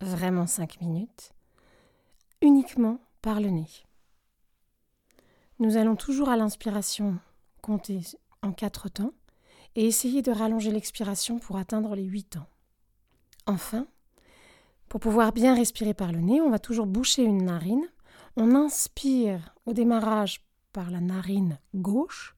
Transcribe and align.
vraiment 0.00 0.46
5 0.46 0.80
minutes, 0.80 1.32
uniquement 2.40 3.00
par 3.22 3.40
le 3.40 3.48
nez. 3.50 3.68
Nous 5.58 5.76
allons 5.76 5.96
toujours 5.96 6.28
à 6.28 6.36
l'inspiration 6.36 7.18
compter 7.62 8.00
en 8.42 8.52
4 8.52 8.88
temps 8.88 9.12
et 9.74 9.86
essayer 9.86 10.22
de 10.22 10.30
rallonger 10.30 10.70
l'expiration 10.70 11.38
pour 11.38 11.56
atteindre 11.56 11.94
les 11.94 12.04
8 12.04 12.24
temps. 12.30 12.46
Enfin, 13.46 13.86
pour 14.88 15.00
pouvoir 15.00 15.32
bien 15.32 15.54
respirer 15.54 15.94
par 15.94 16.12
le 16.12 16.20
nez, 16.20 16.40
on 16.40 16.50
va 16.50 16.58
toujours 16.58 16.86
boucher 16.86 17.22
une 17.22 17.44
narine. 17.44 17.86
On 18.36 18.54
inspire 18.54 19.54
au 19.66 19.72
démarrage 19.72 20.42
par 20.72 20.90
la 20.90 21.00
narine 21.00 21.58
gauche 21.74 22.36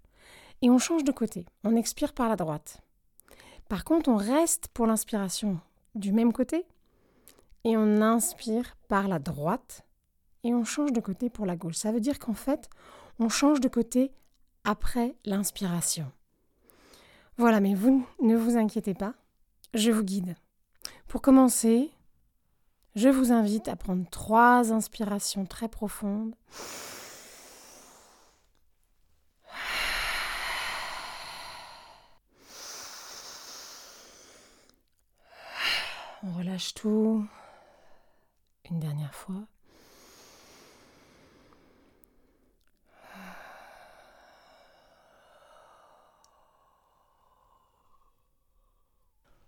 et 0.63 0.71
on 0.71 0.79
change 0.79 1.05
de 1.05 1.13
côté. 1.13 1.47
On 1.63 1.77
expire 1.77 2.13
par 2.13 2.29
la 2.29 2.37
droite. 2.37 2.81
Par 3.69 3.85
contre, 3.85 4.09
on 4.09 4.17
reste 4.17 4.69
pour 4.69 4.87
l'inspiration 4.87 5.61
du 5.95 6.13
même 6.13 6.33
côté 6.33 6.65
et 7.65 7.77
on 7.77 8.01
inspire 8.01 8.77
par 8.89 9.09
la 9.09 9.19
droite 9.19 9.87
et 10.45 10.55
on 10.55 10.65
change 10.65 10.93
de 10.93 11.01
côté 11.01 11.31
pour 11.31 11.47
la 11.47 11.57
gauche. 11.57 11.77
Ça 11.77 11.93
veut 11.93 12.01
dire 12.01 12.19
qu'en 12.19 12.35
fait, 12.35 12.71
on 13.19 13.29
change 13.29 13.61
de 13.61 13.69
côté 13.69 14.13
après 14.65 15.17
l'inspiration. 15.25 16.11
Voilà, 17.37 17.61
mais 17.61 17.75
vous 17.75 18.07
ne 18.21 18.37
vous 18.37 18.57
inquiétez 18.57 18.95
pas, 18.95 19.15
je 19.75 19.91
vous 19.91 20.03
guide. 20.03 20.37
Pour 21.09 21.23
commencer, 21.23 21.91
je 22.95 23.09
vous 23.09 23.33
invite 23.33 23.69
à 23.69 23.77
prendre 23.77 24.09
trois 24.11 24.73
inspirations 24.73 25.47
très 25.47 25.69
profondes. 25.69 26.35
On 36.23 36.33
relâche 36.37 36.75
tout. 36.75 37.27
Une 38.71 38.79
dernière 38.79 39.15
fois. 39.15 39.47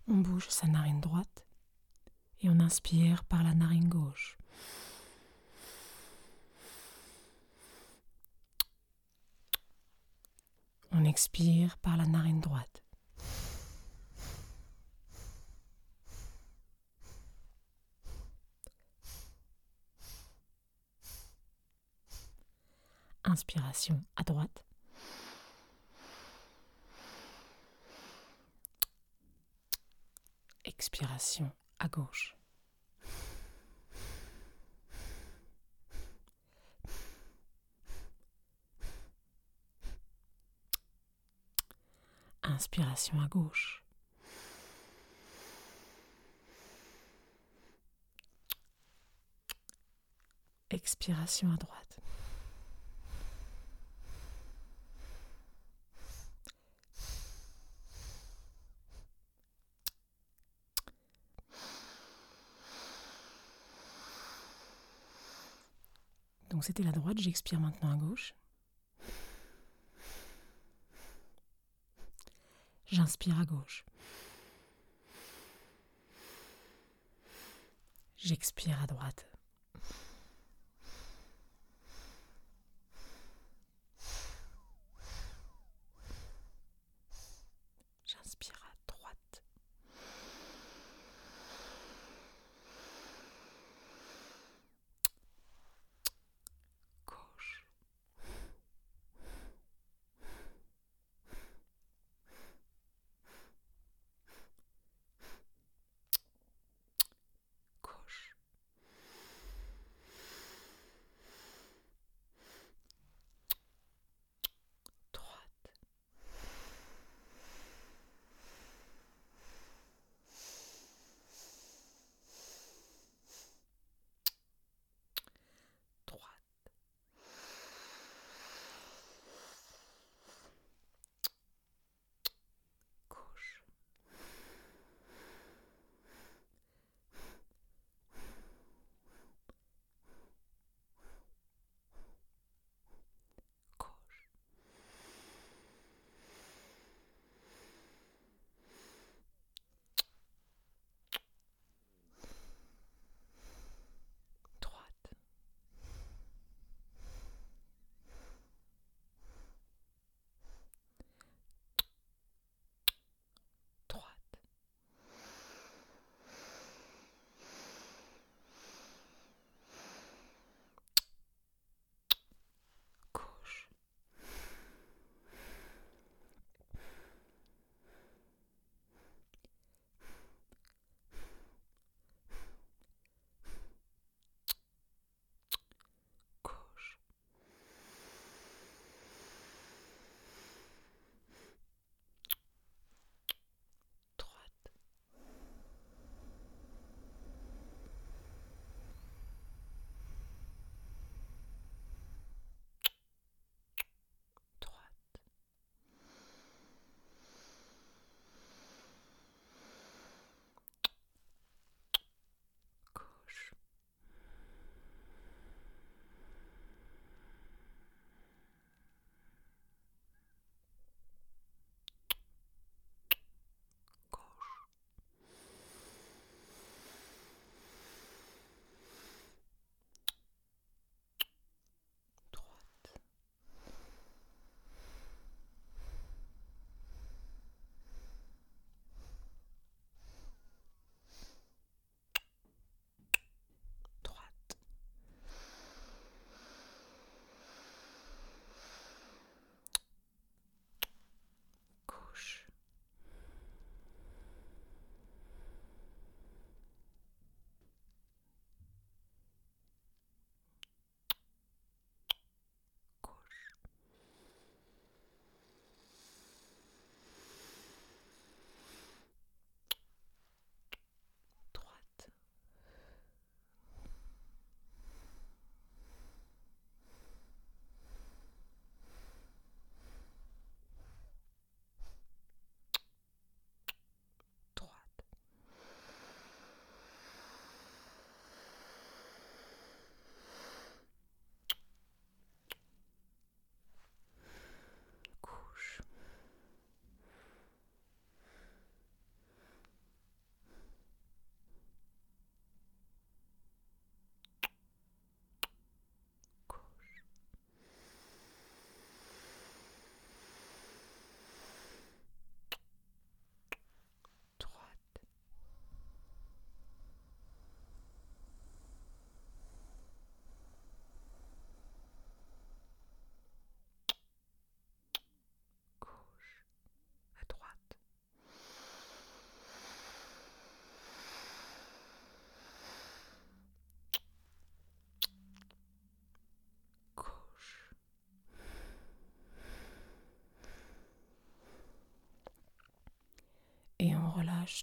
On 0.09 0.17
bouge 0.17 0.49
sa 0.49 0.67
narine 0.67 1.01
droite 1.01 1.47
et 2.41 2.51
on 2.51 2.59
inspire 2.59 3.25
par 3.25 3.45
la 3.45 3.55
narine 3.55 3.89
gauche. 3.89 4.37
On 10.91 11.05
expire 11.05 11.79
par 11.79 11.97
la 11.97 12.07
narine 12.07 12.41
droite. 12.41 12.82
Inspiration 23.33 24.05
à 24.15 24.25
droite. 24.25 24.63
Expiration 30.67 31.51
à 31.79 31.89
gauche. 31.89 32.37
Inspiration 42.43 43.19
à 43.19 43.29
gauche. 43.29 43.83
Expiration 50.69 51.51
à 51.51 51.57
droite. 51.57 51.99
Donc 66.53 66.67
c'était 66.67 66.83
la 66.83 66.93
droite, 66.93 67.19
j'expire 67.19 67.59
maintenant 67.59 67.95
à 67.95 67.97
gauche. 67.97 68.35
J'inspire 72.85 73.41
à 73.41 73.47
gauche. 73.47 73.87
J'expire 78.19 78.83
à 78.83 78.87
droite. 78.87 79.32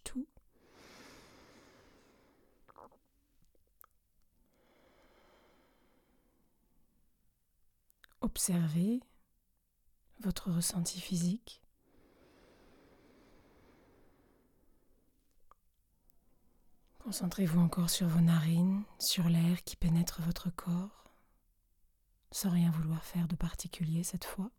Tout. 0.04 0.28
Observez 8.22 9.02
votre 10.20 10.52
ressenti 10.52 11.00
physique. 11.00 11.62
Concentrez-vous 17.00 17.60
encore 17.60 17.90
sur 17.90 18.08
vos 18.08 18.20
narines, 18.20 18.84
sur 19.00 19.30
l'air 19.30 19.64
qui 19.64 19.76
pénètre 19.76 20.22
votre 20.22 20.50
corps, 20.52 21.12
sans 22.32 22.50
rien 22.50 22.70
vouloir 22.70 23.04
faire 23.04 23.28
de 23.28 23.36
particulier 23.36 24.04
cette 24.04 24.26
fois. 24.26 24.52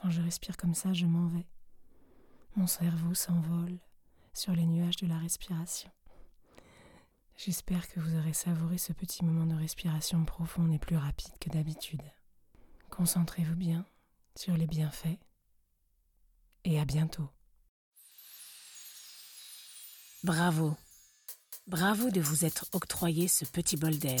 Quand 0.00 0.10
je 0.10 0.22
respire 0.22 0.56
comme 0.56 0.74
ça, 0.74 0.92
je 0.92 1.06
m'en 1.06 1.26
vais. 1.26 1.46
Mon 2.54 2.68
cerveau 2.68 3.14
s'envole 3.14 3.80
sur 4.32 4.52
les 4.52 4.64
nuages 4.64 4.96
de 4.96 5.08
la 5.08 5.18
respiration. 5.18 5.90
J'espère 7.36 7.88
que 7.88 7.98
vous 7.98 8.16
aurez 8.16 8.32
savouré 8.32 8.78
ce 8.78 8.92
petit 8.92 9.24
moment 9.24 9.46
de 9.46 9.56
respiration 9.56 10.24
profonde 10.24 10.72
et 10.72 10.78
plus 10.78 10.96
rapide 10.96 11.32
que 11.40 11.50
d'habitude. 11.50 12.02
Concentrez-vous 12.90 13.56
bien 13.56 13.84
sur 14.36 14.56
les 14.56 14.68
bienfaits 14.68 15.18
et 16.62 16.78
à 16.78 16.84
bientôt. 16.84 17.28
Bravo. 20.22 20.76
Bravo 21.66 22.10
de 22.10 22.20
vous 22.20 22.44
être 22.44 22.66
octroyé 22.72 23.26
ce 23.26 23.44
petit 23.44 23.76
bol 23.76 23.98
d'air. 23.98 24.20